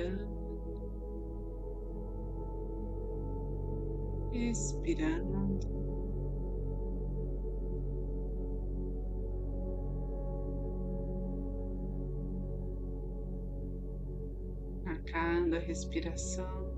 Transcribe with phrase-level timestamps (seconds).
[0.00, 0.28] inspirando,
[4.32, 5.80] expirando.
[14.86, 16.72] A cada respiração,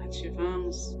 [0.00, 0.98] ativamos.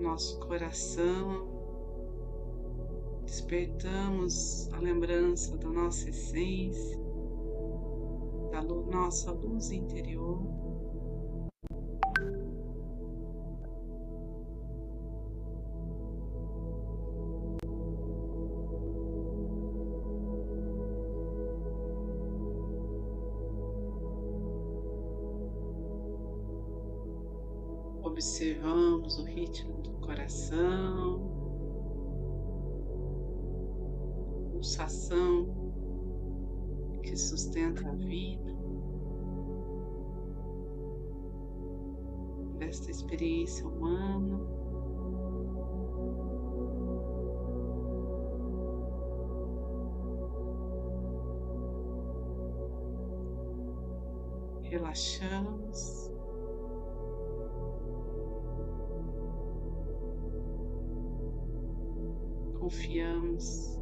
[0.00, 1.57] Nosso coração,
[3.28, 6.98] despertamos a lembrança da nossa essência,
[8.50, 10.40] da nossa luz interior.
[34.58, 35.46] Pulsação
[37.00, 38.56] que sustenta a vida,
[42.58, 44.40] desta experiência humana.
[54.64, 56.08] Relaxamos.
[62.58, 63.77] confiamos.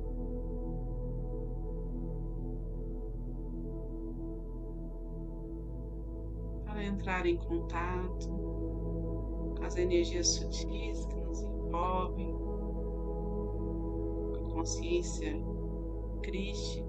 [6.86, 8.28] Entrar em contato
[9.56, 12.32] com as energias sutis que nos envolvem,
[14.32, 15.34] com a consciência
[16.22, 16.86] crística.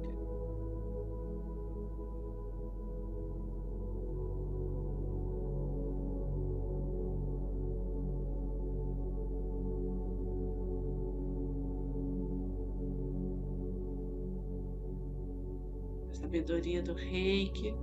[16.13, 17.73] sabedoria do reiki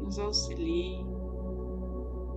[0.00, 1.19] nos auxilie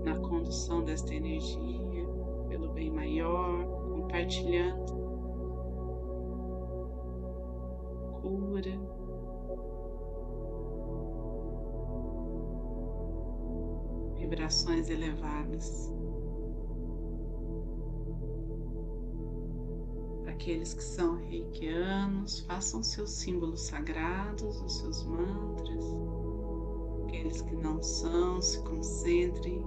[0.04, 2.06] na condução desta energia
[2.50, 5.04] pelo bem maior, compartilhando
[8.22, 8.80] cura.
[14.18, 15.92] Vibrações elevadas.
[20.28, 25.86] Aqueles que são reikianos, façam seus símbolos sagrados, os seus mantras.
[27.04, 29.64] Aqueles que não são, se concentrem.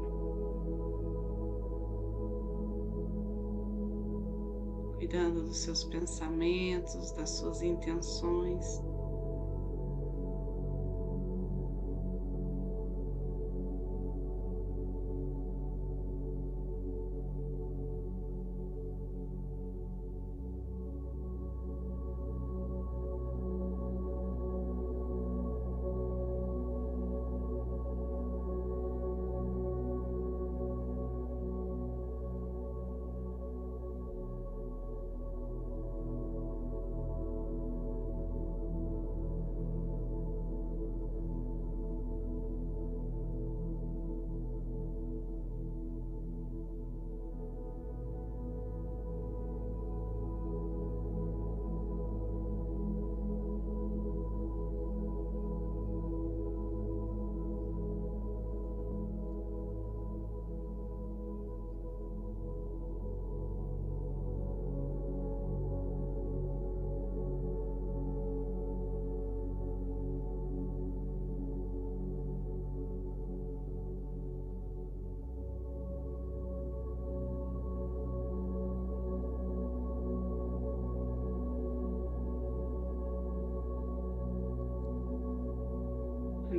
[5.08, 8.82] Cuidando dos seus pensamentos, das suas intenções.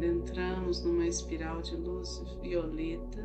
[0.08, 3.24] Entramos numa espiral de luz violeta,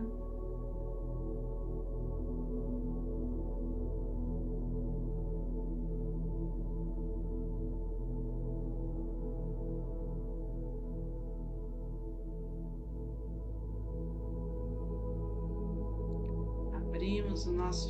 [16.74, 17.88] abrimos o nosso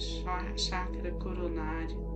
[0.56, 2.12] chakra coronário.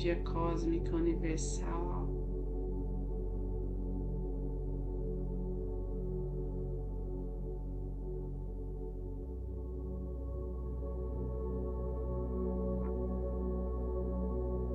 [0.00, 2.08] Energia cósmica universal.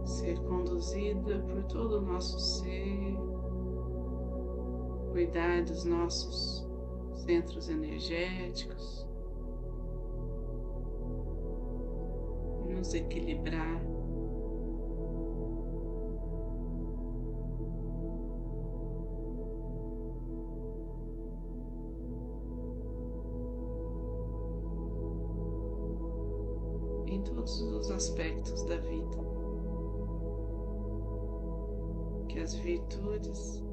[0.05, 3.17] Ser conduzida por todo o nosso ser,
[5.11, 6.67] cuidar dos nossos
[7.15, 9.07] centros energéticos,
[12.69, 13.94] nos equilibrar.
[27.45, 29.17] Todos os aspectos da vida,
[32.27, 33.63] que as virtudes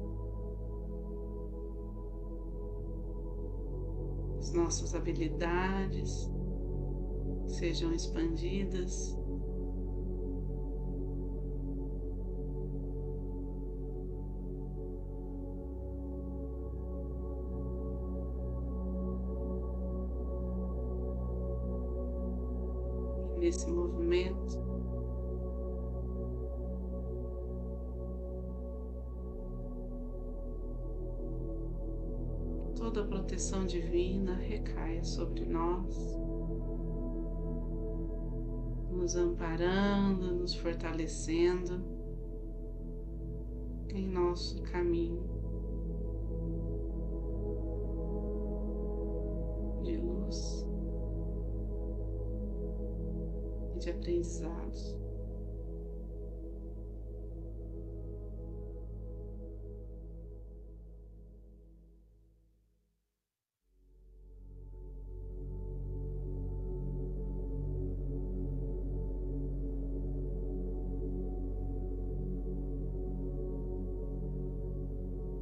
[4.53, 6.29] nossas habilidades
[7.47, 9.17] sejam expandidas.
[23.43, 24.57] Nesse movimento.
[32.77, 35.93] Toda a proteção divina recaia sobre nós,
[38.89, 41.83] nos amparando, nos fortalecendo
[43.89, 45.32] em nosso caminho
[53.83, 54.97] de aprendizados.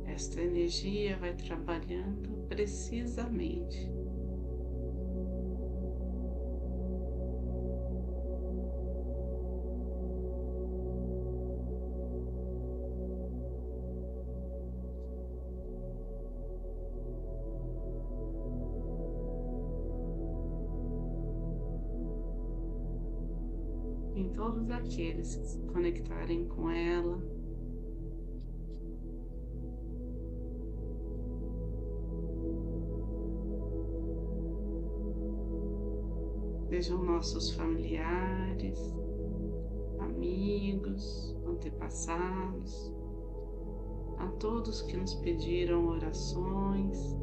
[0.06, 4.01] Esta energia vai trabalhando precisamente.
[24.92, 27.18] Aqueles que se conectarem com ela,
[36.68, 38.94] sejam nossos familiares,
[40.00, 42.94] amigos, antepassados,
[44.18, 47.18] a todos que nos pediram orações.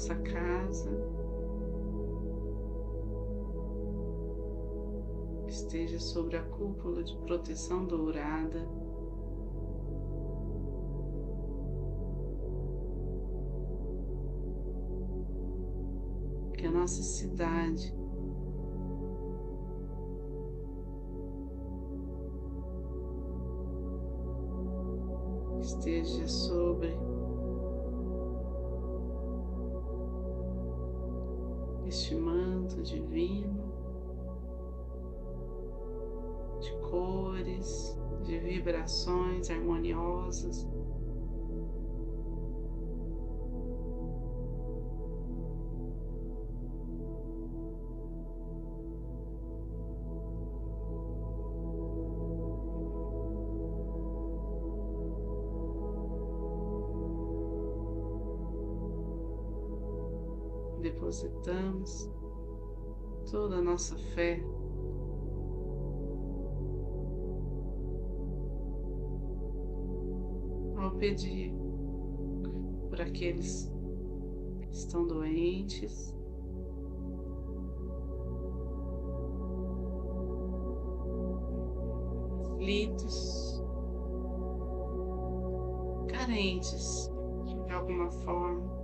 [0.00, 0.90] Nossa casa
[5.46, 8.66] esteja sobre a cúpula de proteção dourada.
[16.56, 17.94] Que a nossa cidade
[25.60, 26.88] esteja sobre
[31.90, 33.74] este manto divino
[36.60, 40.68] de cores, de vibrações harmoniosas.
[61.20, 62.10] Depositamos
[63.30, 64.42] toda a nossa fé
[70.76, 71.52] ao pedir
[72.88, 73.70] por aqueles
[74.62, 76.14] que estão doentes.
[82.54, 83.62] Aflitos,
[86.08, 87.10] carentes
[87.66, 88.79] de alguma forma.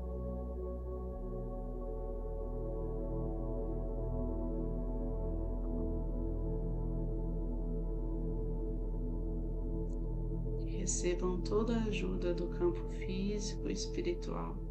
[11.06, 14.65] Recebam toda a ajuda do campo físico e espiritual.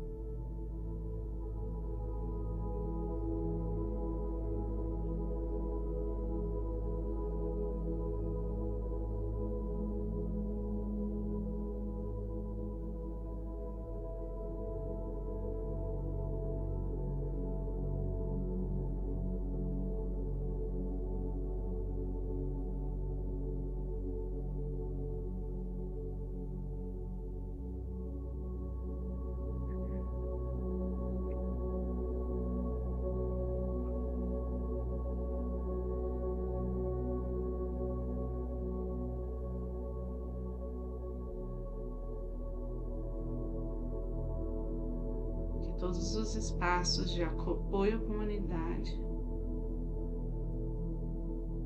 [45.85, 48.99] Todos os espaços de apoio à comunidade,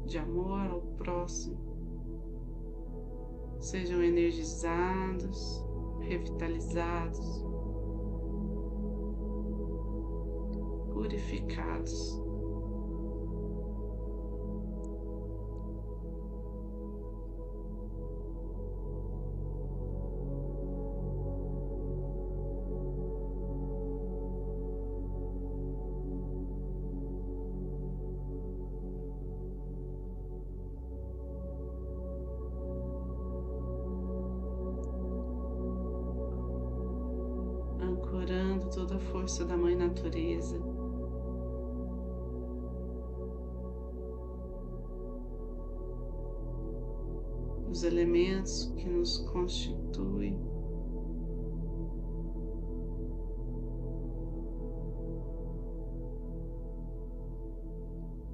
[0.07, 1.57] de amor ao próximo,
[3.61, 5.63] sejam energizados,
[6.01, 7.45] revitalizados,
[10.91, 12.28] purificados.
[38.67, 40.59] Toda a força da Mãe Natureza.
[47.69, 50.37] Os elementos que nos constituem.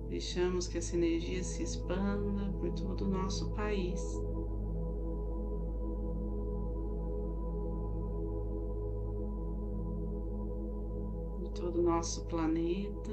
[0.09, 4.01] Deixamos que essa energia se expanda por todo o nosso país.
[11.55, 13.11] Todo o nosso planeta.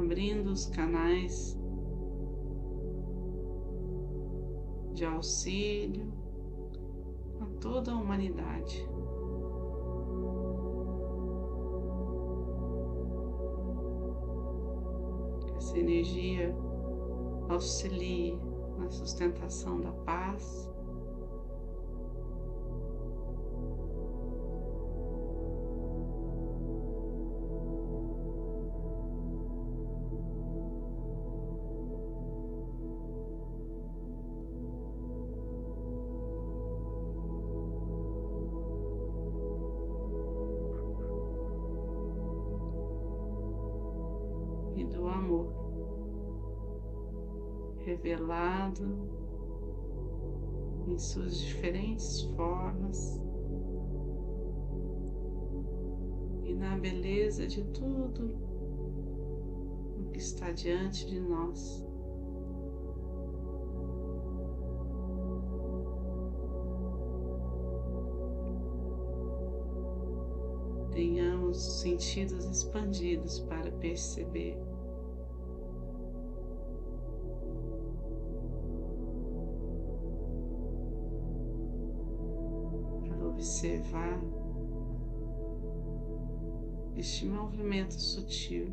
[0.00, 1.58] Abrindo os canais
[4.94, 6.12] de auxílio
[7.40, 8.88] a toda a humanidade.
[15.56, 16.56] Essa energia
[17.48, 18.38] auxilie
[18.78, 20.75] na sustentação da paz
[47.96, 48.84] revelado
[50.86, 53.20] em suas diferentes formas
[56.44, 58.36] e na beleza de tudo
[59.98, 61.84] o que está diante de nós.
[70.92, 74.56] Tenhamos sentidos expandidos para perceber
[83.96, 84.20] observar
[86.96, 88.72] este movimento sutil.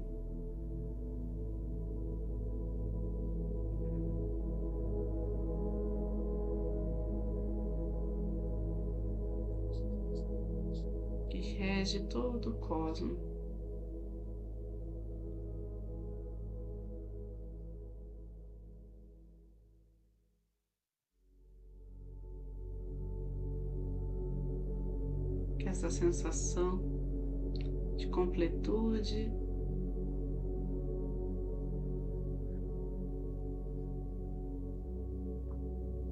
[11.29, 13.32] Que rege todo o cosmos.
[25.93, 26.81] Sensação
[27.95, 29.31] de completude.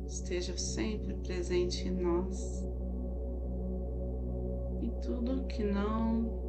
[0.05, 2.63] Esteja sempre presente em nós
[4.81, 6.39] e tudo que não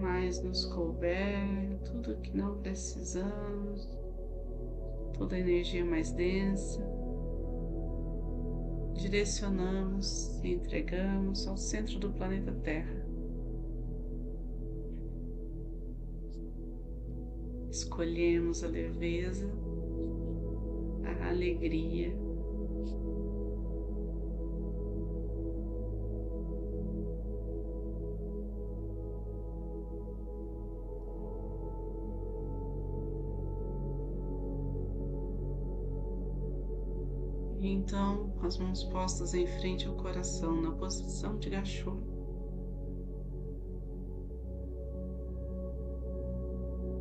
[0.00, 3.88] mais nos couber, tudo que não precisamos,
[5.18, 6.95] toda energia mais densa
[8.96, 13.06] direcionamos e entregamos ao centro do planeta Terra.
[17.70, 19.50] Escolhemos a leveza,
[21.04, 22.16] a alegria,
[38.46, 41.96] as mãos postas em frente ao coração, na posição de gachô.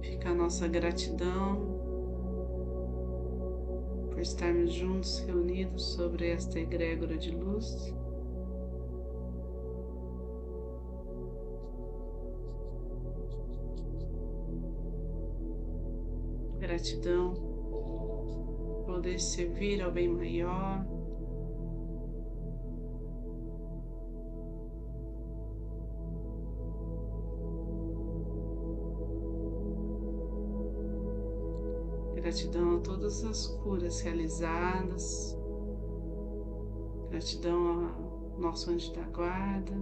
[0.01, 1.75] Fica a nossa gratidão
[4.09, 7.93] por estarmos juntos, reunidos sobre esta egrégora de luz.
[16.57, 17.35] Gratidão
[18.87, 20.94] poder servir ao bem maior.
[32.25, 35.37] Gratidão a todas as curas realizadas.
[37.11, 39.73] Gratidão ao nosso anjo da guarda.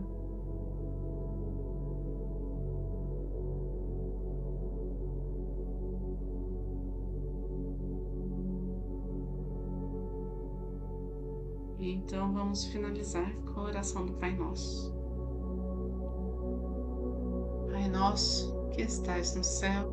[11.79, 14.93] E então vamos finalizar com a oração do Pai Nosso.
[17.71, 19.92] Pai nosso que estais no céu,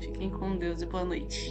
[0.00, 1.50] Fiquem com Deus e boa noite.